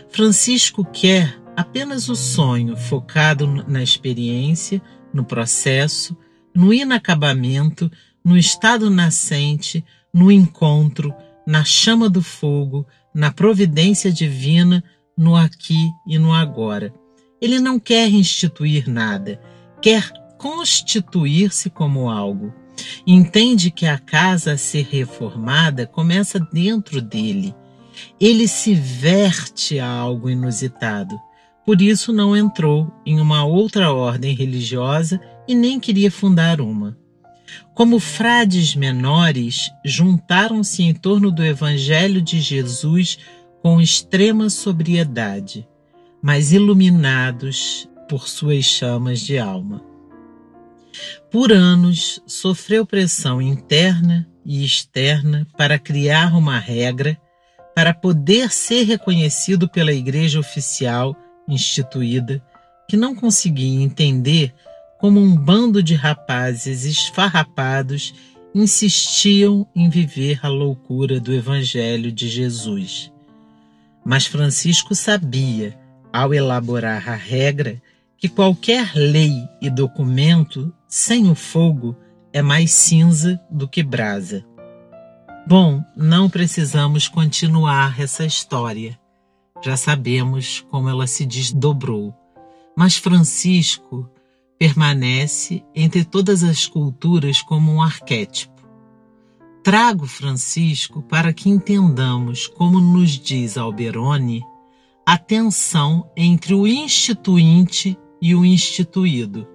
Francisco 0.08 0.82
quer 0.82 1.38
apenas 1.54 2.08
o 2.08 2.16
sonho 2.16 2.74
focado 2.78 3.46
na 3.46 3.82
experiência, 3.82 4.80
no 5.12 5.22
processo, 5.22 6.16
no 6.54 6.72
inacabamento, 6.72 7.92
no 8.24 8.38
estado 8.38 8.88
nascente, 8.88 9.84
no 10.14 10.32
encontro, 10.32 11.14
na 11.46 11.62
chama 11.62 12.08
do 12.08 12.22
fogo, 12.22 12.86
na 13.14 13.30
providência 13.32 14.12
divina, 14.12 14.82
no 15.16 15.36
aqui 15.36 15.90
e 16.06 16.18
no 16.18 16.32
agora. 16.32 16.92
Ele 17.40 17.58
não 17.58 17.78
quer 17.78 18.08
instituir 18.08 18.88
nada, 18.88 19.40
quer 19.80 20.10
constituir-se 20.38 21.68
como 21.70 22.08
algo. 22.08 22.54
Entende 23.06 23.70
que 23.70 23.86
a 23.86 23.98
casa 23.98 24.52
a 24.52 24.56
ser 24.56 24.86
reformada 24.90 25.86
começa 25.86 26.38
dentro 26.52 27.02
dele. 27.02 27.54
Ele 28.18 28.48
se 28.48 28.74
verte 28.74 29.78
a 29.78 29.88
algo 29.88 30.30
inusitado. 30.30 31.18
Por 31.66 31.82
isso 31.82 32.12
não 32.12 32.36
entrou 32.36 32.90
em 33.04 33.20
uma 33.20 33.44
outra 33.44 33.92
ordem 33.92 34.34
religiosa 34.34 35.20
e 35.46 35.54
nem 35.54 35.78
queria 35.78 36.10
fundar 36.10 36.60
uma. 36.60 36.96
Como 37.74 37.98
frades 37.98 38.74
menores, 38.74 39.70
juntaram-se 39.84 40.82
em 40.82 40.94
torno 40.94 41.30
do 41.30 41.44
Evangelho 41.44 42.20
de 42.20 42.40
Jesus 42.40 43.18
com 43.62 43.80
extrema 43.80 44.50
sobriedade, 44.50 45.66
mas 46.22 46.52
iluminados 46.52 47.88
por 48.08 48.28
suas 48.28 48.64
chamas 48.64 49.20
de 49.20 49.38
alma. 49.38 49.82
Por 51.30 51.52
anos 51.52 52.20
sofreu 52.26 52.84
pressão 52.84 53.40
interna 53.40 54.28
e 54.44 54.64
externa 54.64 55.46
para 55.56 55.78
criar 55.78 56.36
uma 56.36 56.58
regra 56.58 57.20
para 57.74 57.94
poder 57.94 58.50
ser 58.50 58.82
reconhecido 58.84 59.68
pela 59.68 59.92
Igreja 59.92 60.40
Oficial 60.40 61.16
instituída 61.48 62.42
que 62.88 62.96
não 62.96 63.14
conseguia 63.14 63.80
entender 63.82 64.52
como 65.00 65.18
um 65.18 65.34
bando 65.34 65.82
de 65.82 65.94
rapazes 65.94 66.84
esfarrapados 66.84 68.14
insistiam 68.54 69.66
em 69.74 69.88
viver 69.88 70.40
a 70.44 70.48
loucura 70.48 71.18
do 71.18 71.32
Evangelho 71.32 72.12
de 72.12 72.28
Jesus. 72.28 73.10
Mas 74.04 74.26
Francisco 74.26 74.94
sabia, 74.94 75.78
ao 76.12 76.34
elaborar 76.34 77.08
a 77.08 77.14
regra, 77.14 77.80
que 78.18 78.28
qualquer 78.28 78.92
lei 78.94 79.48
e 79.62 79.70
documento 79.70 80.72
sem 80.86 81.30
o 81.30 81.34
fogo 81.34 81.96
é 82.32 82.42
mais 82.42 82.70
cinza 82.70 83.40
do 83.50 83.66
que 83.66 83.82
brasa. 83.82 84.44
Bom, 85.46 85.82
não 85.96 86.28
precisamos 86.28 87.08
continuar 87.08 87.98
essa 87.98 88.26
história. 88.26 88.98
Já 89.62 89.76
sabemos 89.76 90.60
como 90.70 90.88
ela 90.88 91.06
se 91.06 91.24
desdobrou. 91.24 92.14
Mas 92.76 92.96
Francisco 92.96 94.10
permanece 94.60 95.64
entre 95.74 96.04
todas 96.04 96.44
as 96.44 96.66
culturas 96.66 97.40
como 97.40 97.72
um 97.72 97.80
arquétipo. 97.80 98.60
Trago 99.64 100.06
Francisco 100.06 101.00
para 101.00 101.32
que 101.32 101.48
entendamos, 101.48 102.46
como 102.46 102.78
nos 102.78 103.12
diz 103.12 103.56
Alberoni, 103.56 104.44
a 105.06 105.16
tensão 105.16 106.10
entre 106.14 106.52
o 106.52 106.66
instituinte 106.66 107.98
e 108.20 108.34
o 108.34 108.44
instituído, 108.44 109.48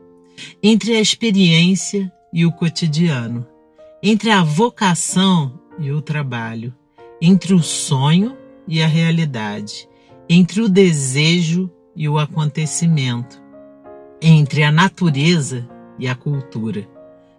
entre 0.62 0.96
a 0.96 1.00
experiência 1.00 2.12
e 2.34 2.44
o 2.44 2.52
cotidiano, 2.52 3.46
entre 4.02 4.32
a 4.32 4.44
vocação 4.44 5.60
e 5.78 5.92
o 5.92 6.02
trabalho, 6.02 6.74
entre 7.22 7.54
o 7.54 7.62
sonho 7.62 8.36
e 8.68 8.82
a 8.82 8.88
realidade, 8.88 9.88
entre 10.28 10.62
o 10.62 10.68
desejo 10.68 11.70
e 11.96 12.10
o 12.10 12.18
acontecimento, 12.18 13.45
entre 14.22 14.64
a 14.64 14.72
natureza 14.72 15.68
e 16.00 16.08
a 16.08 16.16
cultura. 16.16 16.88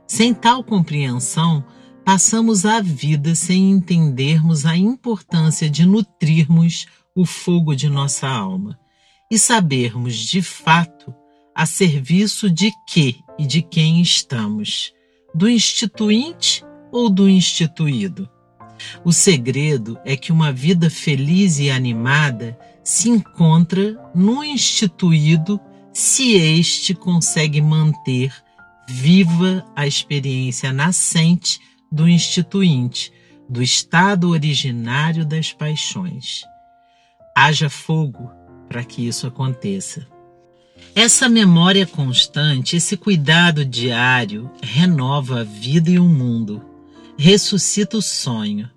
Sem 0.07 0.33
tal 0.33 0.63
compreensão, 0.63 1.65
passamos 2.05 2.65
a 2.65 2.81
vida 2.81 3.35
sem 3.35 3.71
entendermos 3.71 4.65
a 4.65 4.77
importância 4.77 5.69
de 5.69 5.85
nutrirmos 5.85 6.87
o 7.15 7.25
fogo 7.25 7.75
de 7.75 7.89
nossa 7.89 8.29
alma 8.29 8.79
e 9.31 9.39
sabermos 9.39 10.15
de 10.17 10.43
fato 10.43 11.13
a 11.55 11.67
serviço 11.67 12.51
de 12.51 12.71
que 12.87 13.17
e 13.39 13.47
de 13.47 13.63
quem 13.63 14.01
estamos, 14.01 14.93
do 15.35 15.49
instituinte 15.49 16.65
ou 16.93 17.11
do 17.11 17.29
instituído. 17.29 18.29
O 19.05 19.13
segredo 19.13 19.99
é 20.05 20.17
que 20.17 20.31
uma 20.31 20.53
vida 20.53 20.91
feliz 20.91 21.59
e 21.59 21.71
animada 21.71 22.59
se 22.85 23.09
encontra 23.09 23.99
no 24.15 24.45
instituído 24.45 25.59
se 25.97 26.35
este 26.35 26.95
consegue 26.95 27.63
manter 27.63 28.31
viva 28.87 29.65
a 29.75 29.87
experiência 29.87 30.71
nascente 30.71 31.59
do 31.91 32.07
instituinte, 32.07 33.11
do 33.49 33.63
estado 33.63 34.29
originário 34.29 35.25
das 35.25 35.55
paixões. 35.55 36.45
Haja 37.35 37.71
fogo 37.71 38.31
para 38.69 38.85
que 38.85 39.09
isso 39.09 39.27
aconteça. 39.27 40.07
Essa 40.95 41.31
memória 41.31 41.87
constante, 41.87 42.77
esse 42.77 42.95
cuidado 42.99 43.65
diário, 43.65 44.51
renova 44.63 45.41
a 45.41 45.45
vida 45.45 45.91
e 45.91 45.99
o 45.99 46.05
mundo 46.05 46.63
ressuscita 47.17 47.97
o 47.97 48.03
sonho, 48.03 48.71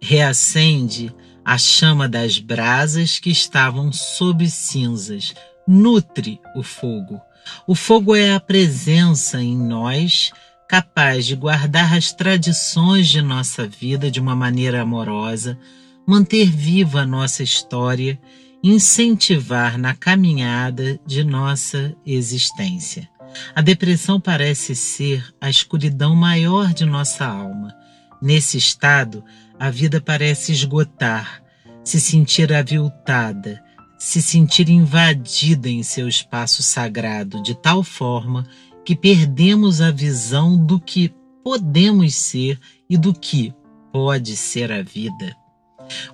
reacende 0.00 1.14
a 1.44 1.56
chama 1.56 2.08
das 2.08 2.40
brasas 2.40 3.20
que 3.20 3.30
estavam 3.30 3.92
sob 3.92 4.50
cinzas, 4.50 5.32
nutre 5.66 6.40
o 6.54 6.62
fogo. 6.62 7.20
O 7.66 7.74
fogo 7.74 8.14
é 8.14 8.34
a 8.34 8.40
presença 8.40 9.40
em 9.42 9.56
nós 9.56 10.32
capaz 10.68 11.24
de 11.26 11.36
guardar 11.36 11.94
as 11.94 12.12
tradições 12.12 13.08
de 13.08 13.22
nossa 13.22 13.66
vida 13.66 14.10
de 14.10 14.18
uma 14.18 14.34
maneira 14.34 14.82
amorosa, 14.82 15.58
manter 16.06 16.50
viva 16.50 17.02
a 17.02 17.06
nossa 17.06 17.42
história, 17.42 18.18
incentivar 18.62 19.78
na 19.78 19.94
caminhada 19.94 20.98
de 21.06 21.22
nossa 21.22 21.94
existência. 22.04 23.08
A 23.54 23.60
depressão 23.60 24.20
parece 24.20 24.74
ser 24.74 25.24
a 25.40 25.48
escuridão 25.48 26.16
maior 26.16 26.72
de 26.72 26.84
nossa 26.84 27.26
alma. 27.26 27.74
Nesse 28.20 28.56
estado, 28.56 29.22
a 29.58 29.70
vida 29.70 30.00
parece 30.00 30.52
esgotar, 30.52 31.42
se 31.84 32.00
sentir 32.00 32.52
aviltada, 32.52 33.62
se 33.98 34.20
sentir 34.20 34.68
invadida 34.68 35.68
em 35.68 35.82
seu 35.82 36.08
espaço 36.08 36.62
sagrado 36.62 37.42
de 37.42 37.54
tal 37.54 37.82
forma 37.82 38.46
que 38.84 38.94
perdemos 38.94 39.80
a 39.80 39.90
visão 39.90 40.56
do 40.56 40.78
que 40.78 41.12
podemos 41.42 42.14
ser 42.14 42.58
e 42.88 42.96
do 42.96 43.12
que 43.12 43.54
pode 43.92 44.36
ser 44.36 44.70
a 44.70 44.82
vida. 44.82 45.34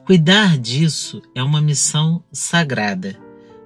Cuidar 0.04 0.58
disso 0.58 1.22
é 1.34 1.42
uma 1.42 1.60
missão 1.60 2.22
sagrada, 2.32 3.18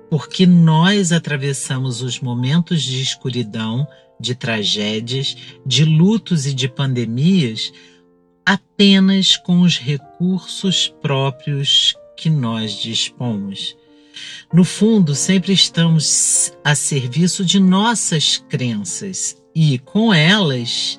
porque 0.09 0.47
nós 0.47 1.13
atravessamos 1.13 2.03
os 2.03 2.21
momentos 2.21 2.83
de 2.83 3.03
escuridão, 3.03 3.87
de 4.19 4.35
tragédias, 4.35 5.37
de 5.65 5.85
lutos 5.85 6.47
e 6.47 6.55
de 6.55 6.69
pandemias 6.69 7.73
apenas 8.45 9.37
com 9.37 9.63
os 9.63 9.77
recursos 9.77 10.89
próprios 11.03 11.95
que 12.17 12.31
nós 12.31 12.73
dispomos. 12.81 13.77
No 14.53 14.65
fundo, 14.65 15.15
sempre 15.15 15.53
estamos 15.53 16.53
a 16.65 16.75
serviço 16.75 17.45
de 17.45 17.59
nossas 17.59 18.39
crenças 18.49 19.37
e, 19.55 19.79
com 19.79 20.13
elas, 20.13 20.99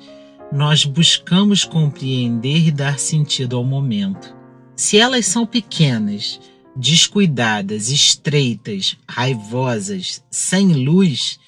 nós 0.52 0.84
buscamos 0.84 1.64
compreender 1.64 2.68
e 2.68 2.70
dar 2.70 2.98
sentido 2.98 3.56
ao 3.56 3.64
momento. 3.64 4.34
Se 4.76 4.98
elas 4.98 5.26
são 5.26 5.44
pequenas, 5.44 6.40
descuidadas, 6.74 7.88
estreitas, 7.90 8.96
raivosas, 9.08 10.22
sem 10.30 10.84
luz, 10.84 11.38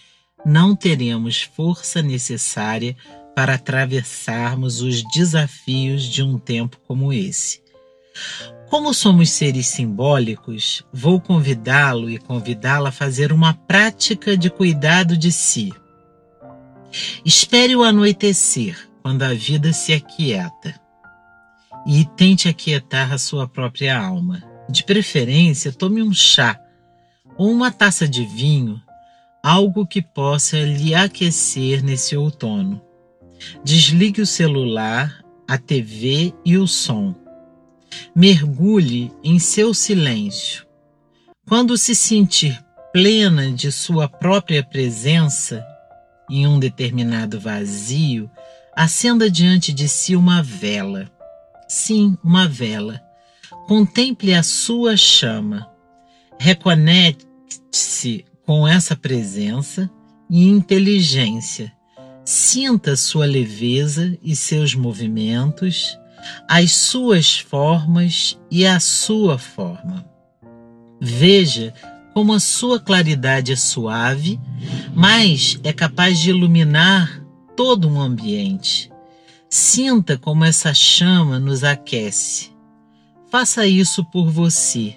não 0.44 0.74
teremos 0.74 1.42
força 1.42 2.02
necessária 2.02 2.96
para 3.34 3.54
atravessarmos 3.54 4.82
os 4.82 5.02
desafios 5.12 6.04
de 6.04 6.22
um 6.22 6.38
tempo 6.38 6.78
como 6.86 7.12
esse. 7.12 7.62
Como 8.70 8.94
somos 8.94 9.30
seres 9.32 9.66
simbólicos, 9.66 10.86
vou 10.92 11.20
convidá-lo 11.20 12.08
e 12.08 12.18
convidá-la 12.18 12.90
a 12.90 12.92
fazer 12.92 13.32
uma 13.32 13.52
prática 13.52 14.36
de 14.36 14.48
cuidado 14.48 15.16
de 15.16 15.32
si. 15.32 15.74
Espere 17.24 17.74
o 17.74 17.82
anoitecer, 17.82 18.88
quando 19.02 19.24
a 19.24 19.34
vida 19.34 19.72
se 19.72 19.92
aquieta, 19.92 20.80
e 21.84 22.04
tente 22.16 22.48
aquietar 22.48 23.12
a 23.12 23.18
sua 23.18 23.48
própria 23.48 24.00
alma. 24.00 24.40
De 24.68 24.84
preferência, 24.84 25.72
tome 25.72 26.00
um 26.00 26.14
chá 26.14 26.56
ou 27.36 27.50
uma 27.50 27.72
taça 27.72 28.06
de 28.06 28.24
vinho, 28.24 28.80
algo 29.42 29.84
que 29.84 30.00
possa 30.00 30.56
lhe 30.60 30.94
aquecer 30.94 31.82
nesse 31.82 32.16
outono. 32.16 32.80
Desligue 33.64 34.22
o 34.22 34.26
celular, 34.26 35.24
a 35.48 35.58
TV 35.58 36.32
e 36.44 36.56
o 36.56 36.68
som 36.68 37.16
mergulhe 38.14 39.12
em 39.22 39.38
seu 39.38 39.72
silêncio. 39.72 40.66
Quando 41.48 41.76
se 41.76 41.94
sentir 41.94 42.58
plena 42.92 43.50
de 43.50 43.70
sua 43.70 44.08
própria 44.08 44.62
presença 44.62 45.64
em 46.28 46.46
um 46.46 46.58
determinado 46.58 47.40
vazio, 47.40 48.30
acenda 48.74 49.30
diante 49.30 49.72
de 49.72 49.88
si 49.88 50.14
uma 50.14 50.42
vela. 50.42 51.10
Sim, 51.68 52.16
uma 52.22 52.48
vela. 52.48 53.00
Contemple 53.66 54.34
a 54.34 54.42
sua 54.42 54.96
chama. 54.96 55.68
Reconecte-se 56.38 58.24
com 58.46 58.66
essa 58.66 58.96
presença 58.96 59.90
e 60.28 60.48
inteligência. 60.48 61.72
Sinta 62.24 62.96
sua 62.96 63.26
leveza 63.26 64.16
e 64.22 64.36
seus 64.36 64.74
movimentos 64.74 65.98
as 66.48 66.72
suas 66.72 67.38
formas 67.38 68.38
e 68.50 68.66
a 68.66 68.80
sua 68.80 69.38
forma. 69.38 70.04
Veja 71.00 71.72
como 72.12 72.32
a 72.32 72.40
sua 72.40 72.78
claridade 72.80 73.52
é 73.52 73.56
suave, 73.56 74.38
mas 74.94 75.58
é 75.62 75.72
capaz 75.72 76.18
de 76.18 76.30
iluminar 76.30 77.24
todo 77.56 77.88
um 77.88 78.00
ambiente. 78.00 78.90
Sinta 79.48 80.16
como 80.16 80.44
essa 80.44 80.72
chama 80.74 81.38
nos 81.38 81.64
aquece. 81.64 82.50
Faça 83.30 83.66
isso 83.66 84.04
por 84.04 84.30
você, 84.30 84.96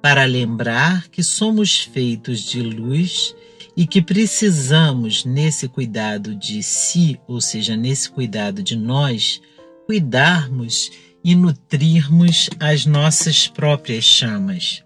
para 0.00 0.24
lembrar 0.24 1.08
que 1.08 1.22
somos 1.22 1.80
feitos 1.80 2.40
de 2.40 2.60
luz 2.60 3.34
e 3.76 3.86
que 3.86 4.02
precisamos, 4.02 5.24
nesse 5.24 5.66
cuidado 5.66 6.34
de 6.34 6.62
si, 6.62 7.18
ou 7.26 7.40
seja, 7.40 7.76
nesse 7.76 8.10
cuidado 8.10 8.62
de 8.62 8.76
nós, 8.76 9.40
cuidarmos 9.86 10.90
e 11.24 11.34
nutrirmos 11.34 12.50
as 12.58 12.86
nossas 12.86 13.46
próprias 13.46 14.04
chamas. 14.04 14.84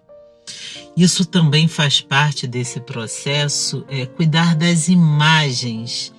Isso 0.95 1.25
também 1.25 1.67
faz 1.67 2.01
parte 2.01 2.47
desse 2.47 2.79
processo, 2.79 3.85
é 3.87 4.05
cuidar 4.05 4.55
das 4.55 4.87
imagens 4.87 6.13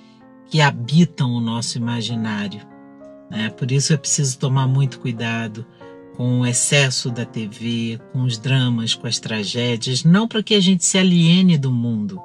que 0.51 0.61
habitam 0.61 1.33
o 1.33 1.41
nosso 1.41 1.79
imaginário. 1.79 2.61
Né? 3.31 3.51
Por 3.51 3.71
isso 3.71 3.93
é 3.93 3.97
preciso 3.97 4.39
tomar 4.39 4.67
muito 4.67 5.01
cuidado 5.01 5.67
com 6.17 6.41
o 6.41 6.47
excesso 6.47 7.11
da 7.11 7.25
TV, 7.25 8.01
com 8.13 8.23
os 8.23 8.39
dramas, 8.39 8.95
com 8.95 9.07
as 9.07 9.19
tragédias, 9.19 10.03
não 10.03 10.27
para 10.27 10.43
que 10.43 10.55
a 10.55 10.61
gente 10.61 10.85
se 10.85 10.99
aliene 10.99 11.57
do 11.57 11.71
mundo, 11.71 12.21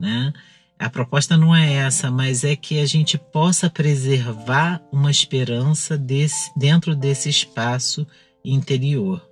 né? 0.00 0.32
A 0.78 0.90
proposta 0.90 1.36
não 1.36 1.54
é 1.54 1.74
essa, 1.74 2.10
mas 2.10 2.44
é 2.44 2.56
que 2.56 2.80
a 2.80 2.86
gente 2.86 3.16
possa 3.16 3.70
preservar 3.70 4.82
uma 4.92 5.10
esperança 5.10 5.96
desse, 5.96 6.50
dentro 6.56 6.96
desse 6.96 7.28
espaço 7.28 8.06
interior. 8.44 9.26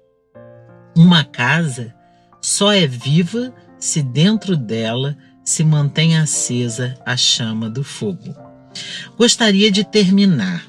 Uma 0.97 1.25
casa 1.25 1.95
só 2.41 2.73
é 2.73 2.87
viva 2.87 3.53
se 3.79 4.03
dentro 4.03 4.57
dela 4.57 5.17
se 5.45 5.65
mantém 5.65 6.17
acesa 6.17 6.97
a 7.05 7.17
chama 7.17 7.69
do 7.69 7.83
fogo. 7.83 8.35
Gostaria 9.19 9.71
de 9.71 9.85
terminar. 9.85 10.67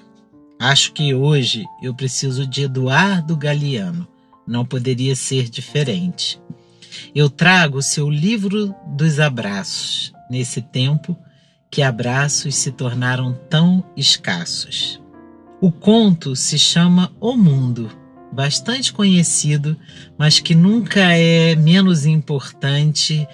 Acho 0.59 0.93
que 0.93 1.13
hoje 1.13 1.65
eu 1.81 1.93
preciso 1.93 2.47
de 2.47 2.63
Eduardo 2.63 3.35
Galeano. 3.35 4.07
Não 4.47 4.65
poderia 4.65 5.15
ser 5.15 5.49
diferente. 5.49 6.41
Eu 7.13 7.29
trago 7.29 7.81
seu 7.81 8.09
livro 8.09 8.73
dos 8.87 9.19
abraços, 9.19 10.13
nesse 10.33 10.63
tempo 10.63 11.15
que 11.69 11.83
abraços 11.83 12.55
se 12.55 12.71
tornaram 12.71 13.33
tão 13.49 13.83
escassos. 13.95 14.99
O 15.61 15.71
conto 15.71 16.35
se 16.35 16.57
chama 16.57 17.11
O 17.21 17.37
Mundo, 17.37 17.89
bastante 18.31 18.91
conhecido, 18.91 19.77
mas 20.17 20.39
que 20.39 20.55
nunca 20.55 20.99
é 21.15 21.55
menos 21.55 22.05
importante 22.05 23.27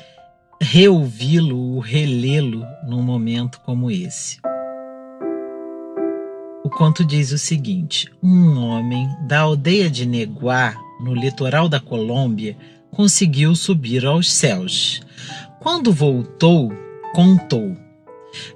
reouvi-lo 0.62 1.57
ou 1.57 1.79
relê-lo 1.79 2.65
num 2.85 3.01
momento 3.01 3.62
como 3.62 3.89
esse. 3.89 4.39
O 6.65 6.69
conto 6.69 7.05
diz 7.05 7.31
o 7.31 7.38
seguinte: 7.38 8.12
um 8.21 8.59
homem 8.59 9.07
da 9.25 9.39
aldeia 9.39 9.89
de 9.89 10.05
Neguá, 10.05 10.75
no 11.01 11.15
litoral 11.15 11.69
da 11.69 11.79
Colômbia, 11.79 12.57
conseguiu 12.91 13.55
subir 13.55 14.05
aos 14.05 14.29
céus. 14.29 15.01
Quando 15.59 15.91
voltou, 15.91 16.71
contou. 17.13 17.76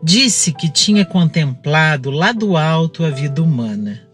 Disse 0.01 0.53
que 0.53 0.71
tinha 0.71 1.05
contemplado 1.05 2.11
lá 2.11 2.31
do 2.31 2.55
alto 2.55 3.03
a 3.03 3.09
vida 3.09 3.41
humana 3.41 4.07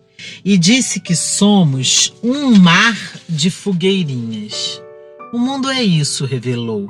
e 0.43 0.57
disse 0.57 0.99
que 0.99 1.15
somos 1.15 2.13
um 2.23 2.55
mar 2.57 2.97
de 3.27 3.49
fogueirinhas. 3.49 4.81
O 5.33 5.37
mundo 5.37 5.69
é 5.69 5.81
isso, 5.81 6.25
revelou. 6.25 6.87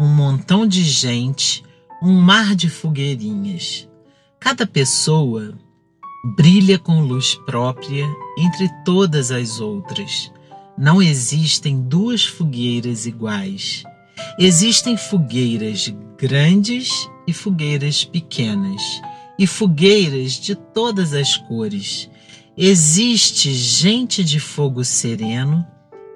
Um 0.00 0.06
montão 0.06 0.66
de 0.66 0.82
gente, 0.82 1.62
um 2.02 2.12
mar 2.12 2.54
de 2.54 2.68
fogueirinhas. 2.68 3.88
Cada 4.40 4.66
pessoa 4.66 5.54
brilha 6.36 6.78
com 6.78 7.00
luz 7.00 7.34
própria 7.46 8.06
entre 8.36 8.68
todas 8.84 9.30
as 9.30 9.60
outras. 9.60 10.32
Não 10.76 11.02
existem 11.02 11.80
duas 11.80 12.24
fogueiras 12.24 13.06
iguais. 13.06 13.82
Existem 14.38 14.96
fogueiras 14.96 15.92
grandes 16.18 17.08
e 17.26 17.32
fogueiras 17.32 18.04
pequenas, 18.04 18.82
e 19.38 19.46
fogueiras 19.46 20.32
de 20.32 20.54
todas 20.54 21.14
as 21.14 21.36
cores. 21.36 22.10
Existe 22.56 23.52
gente 23.52 24.24
de 24.24 24.40
fogo 24.40 24.84
sereno 24.84 25.64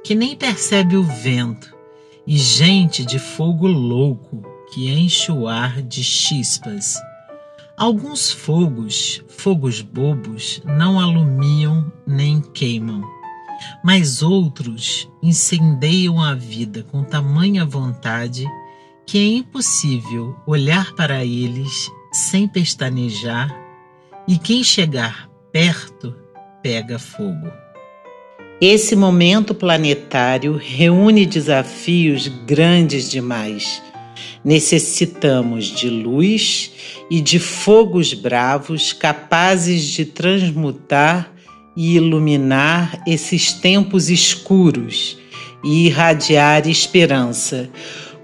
que 0.03 0.15
nem 0.15 0.37
percebe 0.37 0.97
o 0.97 1.05
vento, 1.05 1.73
e 2.27 2.37
gente 2.37 3.05
de 3.05 3.19
fogo 3.19 3.67
louco 3.69 4.43
que 4.75 4.91
enche 4.91 5.31
o 5.31 5.47
ar 5.47 5.81
de 5.81 6.03
chispas. 6.03 6.97
Alguns 7.77 8.31
fogos, 8.31 9.23
fogos 9.29 9.81
bobos, 9.81 10.61
não 10.65 10.99
alumiam 10.99 11.93
nem 12.07 12.41
queimam 12.41 13.03
mas 13.83 14.23
outros 14.23 15.09
incendeiam 15.23 16.21
a 16.21 16.35
vida 16.35 16.85
com 16.91 17.03
tamanha 17.05 17.65
vontade 17.65 18.47
que 19.07 19.19
é 19.19 19.39
impossível 19.39 20.37
olhar 20.47 20.95
para 20.95 21.25
eles 21.25 21.91
sem 22.13 22.47
pestanejar, 22.47 23.55
e 24.29 24.39
quem 24.39 24.63
chegar 24.63 25.29
perto 25.51 26.15
pega 26.63 26.99
fogo. 26.99 27.51
Esse 28.61 28.95
momento 28.95 29.55
planetário 29.55 30.57
reúne 30.57 31.27
desafios 31.27 32.29
grandes 32.29 33.11
demais. 33.11 33.83
Necessitamos 34.45 35.65
de 35.67 35.91
luz 35.91 36.71
e 37.11 37.21
de 37.21 37.41
fogos 37.41 38.15
bravos 38.15 38.93
capazes 38.93 39.83
de 39.83 40.05
transmutar 40.05 41.33
e 41.77 41.97
iluminar 41.97 43.03
esses 43.07 43.53
tempos 43.53 44.09
escuros 44.09 45.19
e 45.65 45.87
irradiar 45.87 46.69
esperança. 46.69 47.69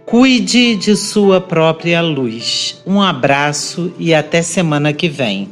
Cuide 0.09 0.75
de 0.75 0.97
sua 0.97 1.39
própria 1.39 2.01
luz. 2.01 2.83
Um 2.87 2.99
abraço 2.99 3.93
e 3.99 4.15
até 4.15 4.41
semana 4.41 4.91
que 4.91 5.07
vem. 5.07 5.51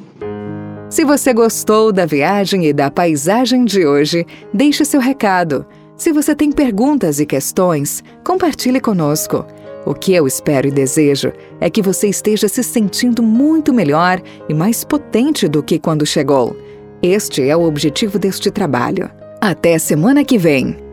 Se 0.88 1.04
você 1.04 1.34
gostou 1.34 1.92
da 1.92 2.06
viagem 2.06 2.64
e 2.64 2.72
da 2.72 2.90
paisagem 2.90 3.66
de 3.66 3.84
hoje, 3.84 4.24
deixe 4.54 4.82
seu 4.86 4.98
recado. 4.98 5.66
Se 5.94 6.10
você 6.10 6.34
tem 6.34 6.50
perguntas 6.50 7.20
e 7.20 7.26
questões, 7.26 8.02
compartilhe 8.24 8.80
conosco. 8.80 9.44
O 9.84 9.92
que 9.92 10.14
eu 10.14 10.26
espero 10.26 10.68
e 10.68 10.70
desejo 10.70 11.34
é 11.60 11.68
que 11.68 11.82
você 11.82 12.08
esteja 12.08 12.48
se 12.48 12.64
sentindo 12.64 13.22
muito 13.22 13.74
melhor 13.74 14.22
e 14.48 14.54
mais 14.54 14.84
potente 14.84 15.46
do 15.48 15.62
que 15.62 15.78
quando 15.78 16.06
chegou. 16.06 16.56
Este 17.02 17.46
é 17.46 17.54
o 17.54 17.64
objetivo 17.64 18.18
deste 18.18 18.50
trabalho. 18.50 19.10
Até 19.38 19.78
semana 19.78 20.24
que 20.24 20.38
vem! 20.38 20.85